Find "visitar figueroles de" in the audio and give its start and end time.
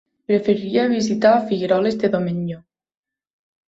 0.95-2.13